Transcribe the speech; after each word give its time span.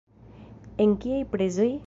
En 0.85 0.97
kiaj 1.05 1.21
prezoj? 1.37 1.73